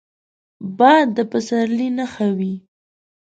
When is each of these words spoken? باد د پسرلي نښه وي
باد 0.77 1.07
د 1.15 1.17
پسرلي 1.31 1.87
نښه 1.97 2.27
وي 2.37 2.55